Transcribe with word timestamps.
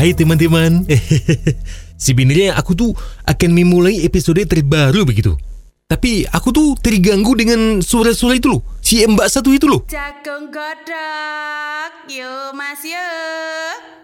Hai 0.00 0.16
teman-teman. 0.16 0.88
Sebenarnya 2.08 2.56
aku 2.56 2.72
tuh 2.72 2.96
akan 3.28 3.52
memulai 3.52 4.00
episode 4.00 4.40
terbaru 4.48 5.04
begitu. 5.04 5.36
Tapi 5.84 6.24
aku 6.24 6.56
tuh 6.56 6.72
terganggu 6.80 7.36
dengan 7.36 7.84
suara-suara 7.84 8.40
itu 8.40 8.48
loh. 8.48 8.64
Si 8.80 9.04
mbak 9.04 9.28
satu 9.28 9.52
itu 9.52 9.68
loh. 9.68 9.84
Jagung 9.92 10.48
godok, 10.48 11.92
yo 12.08 12.48
mas 12.56 12.80
yo. 12.80 13.12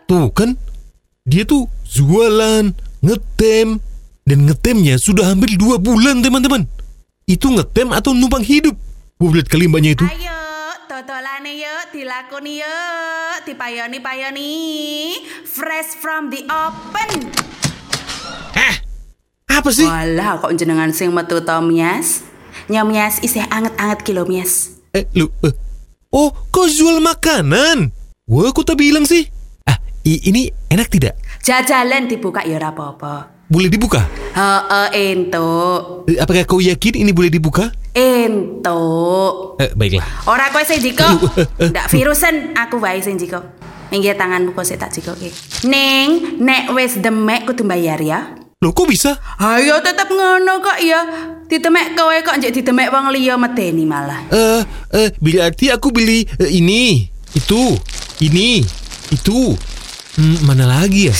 Tuh 0.04 0.28
kan, 0.36 0.60
dia 1.24 1.48
tuh 1.48 1.64
jualan, 1.88 2.76
ngetem, 3.00 3.80
dan 4.28 4.38
ngetemnya 4.44 5.00
sudah 5.00 5.32
hampir 5.32 5.56
dua 5.56 5.80
bulan 5.80 6.20
teman-teman. 6.20 6.68
Itu 7.24 7.48
ngetem 7.48 7.96
atau 7.96 8.12
numpang 8.12 8.44
hidup? 8.44 8.76
Wow, 9.16 9.32
lihat 9.32 9.48
kali 9.48 9.64
mbaknya 9.64 9.96
itu. 9.96 10.04
Ayo, 10.04 10.45
totolane 11.06 11.54
yo, 11.54 11.74
dilakoni 11.94 12.58
yo, 12.58 12.76
dipayoni-payoni. 13.46 14.50
Fresh 15.46 15.94
from 16.02 16.34
the 16.34 16.42
open. 16.50 17.30
Hah? 18.58 18.74
Apa 19.46 19.70
sih? 19.70 19.86
Walah, 19.86 20.42
kok 20.42 20.50
jenengan 20.58 20.90
sing 20.90 21.14
metu 21.14 21.38
to 21.38 21.56
mias? 21.62 22.26
Nyamias 22.66 23.22
isih 23.22 23.46
anget-anget 23.46 24.02
kilo 24.02 24.26
mias. 24.26 24.82
Eh, 24.90 25.06
lu, 25.14 25.30
eh. 25.46 25.54
Oh, 26.10 26.34
kau 26.50 26.66
jual 26.66 26.98
makanan? 26.98 27.94
Wah, 28.26 28.50
aku 28.50 28.66
tak 28.66 28.82
bilang 28.82 29.06
sih. 29.06 29.30
Ah, 29.62 29.78
ini 30.02 30.50
enak 30.66 30.90
tidak? 30.90 31.14
Jajalan 31.46 32.10
dibuka 32.10 32.42
ya 32.42 32.58
apa-apa. 32.58 33.30
Boleh 33.46 33.70
dibuka? 33.70 34.02
Heeh, 34.34 35.14
entuk. 35.14 36.10
Eh, 36.10 36.18
Apakah 36.18 36.42
kau 36.50 36.58
yakin 36.58 37.06
ini 37.06 37.14
boleh 37.14 37.30
dibuka? 37.30 37.70
Entuk. 37.96 39.56
Eh, 39.56 39.72
baiklah. 39.72 40.04
Ora 40.28 40.52
kowe 40.52 40.60
sing 40.68 40.84
jiko. 40.84 41.08
Ndak 41.72 41.88
virusen 41.88 42.52
aku 42.52 42.76
wae 42.76 43.00
sing 43.00 43.16
jiko. 43.16 43.40
Minggir 43.88 44.20
tanganmu 44.20 44.52
kok 44.52 44.68
sik 44.68 44.76
tak 44.76 44.92
jikoke. 44.92 45.32
Ning, 45.64 46.36
nek 46.36 46.76
wis 46.76 47.00
demek 47.00 47.48
kudu 47.48 47.64
bayar 47.64 47.96
ya. 48.04 48.36
Loh, 48.60 48.76
kok 48.76 48.84
bisa? 48.84 49.16
Ayo 49.40 49.80
tetep 49.80 50.12
ngono 50.12 50.60
kok 50.60 50.76
ya. 50.84 51.00
Ditemek 51.48 51.96
kowe 51.96 52.16
kok 52.20 52.36
njek 52.36 52.52
ditemek 52.52 52.92
wong 52.92 53.16
liya 53.16 53.40
medeni 53.40 53.88
malah. 53.88 54.28
Eh, 54.28 54.60
eh, 54.92 55.08
berarti 55.16 55.72
aku 55.72 55.88
beli 55.88 56.28
eh, 56.36 56.52
ini, 56.52 57.08
itu, 57.32 57.80
ini, 58.20 58.60
itu. 59.08 59.56
Hmm, 60.20 60.36
mana 60.44 60.68
lagi 60.68 61.08
ya? 61.08 61.16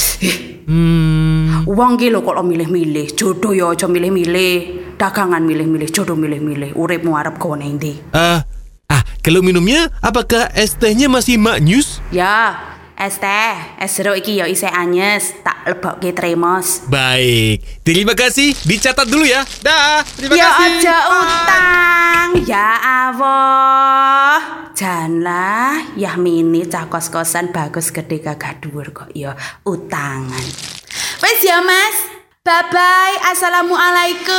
Hmm, 0.66 1.62
Wong 1.64 1.94
ki 1.94 2.10
lho 2.10 2.20
kok 2.26 2.42
milih-milih, 2.42 3.14
jodoh 3.14 3.54
ya 3.54 3.70
aja 3.70 3.86
milih-milih, 3.86 4.85
dagangan 4.96 5.40
milih-milih, 5.40 5.88
jodoh 5.88 6.16
milih-milih, 6.16 6.72
uripmu 6.72 7.14
arep 7.14 7.36
kowe 7.36 7.54
nang 7.54 7.76
ndi? 7.76 8.00
ah, 8.10 8.42
ah, 8.88 9.02
kalau 9.20 9.40
minumnya, 9.40 9.92
apakah 10.00 10.48
es 10.52 10.74
tehnya 10.74 11.06
masih 11.06 11.36
maknyus? 11.36 12.00
Ya, 12.08 12.56
es 12.96 13.20
teh, 13.20 13.54
es 13.76 13.92
jeruk 13.92 14.16
iki 14.16 14.40
ya 14.40 14.48
isih 14.48 14.68
anyes, 14.68 15.36
tak 15.40 15.68
lebokke 15.68 16.10
tremos. 16.10 16.80
Baik, 16.88 17.60
terima 17.82 18.16
kasih. 18.16 18.56
Dicatat 18.56 19.04
dulu 19.04 19.22
ya. 19.22 19.44
Dah, 19.60 20.00
terima 20.16 20.32
Ya 20.32 20.48
kasih. 20.48 20.64
aja 20.80 20.96
utang, 21.12 22.28
ya 22.48 22.68
Allah. 22.80 24.36
Janlah, 24.72 25.92
ya 25.96 26.16
mini 26.16 26.64
cah 26.64 26.84
kos-kosan 26.86 27.48
bagus 27.48 27.88
gede 27.88 28.20
gagah 28.20 28.60
dhuwur 28.60 28.92
kok 28.92 29.08
ya 29.12 29.32
utangan. 29.64 30.46
Wes 31.16 31.40
ya 31.40 31.60
Mas. 31.60 32.15
Bye 32.46 32.62
bye. 32.70 33.18
Assalamualaikum. 33.34 34.30